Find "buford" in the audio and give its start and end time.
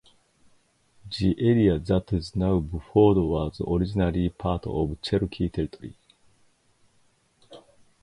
2.59-3.17